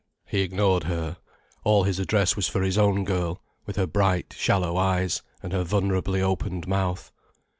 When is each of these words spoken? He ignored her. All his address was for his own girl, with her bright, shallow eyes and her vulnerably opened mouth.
He 0.25 0.39
ignored 0.41 0.85
her. 0.85 1.17
All 1.63 1.83
his 1.83 1.99
address 1.99 2.35
was 2.35 2.47
for 2.47 2.63
his 2.63 2.75
own 2.75 3.03
girl, 3.03 3.39
with 3.67 3.75
her 3.75 3.85
bright, 3.85 4.33
shallow 4.35 4.75
eyes 4.75 5.21
and 5.43 5.53
her 5.53 5.63
vulnerably 5.63 6.21
opened 6.23 6.67
mouth. 6.67 7.11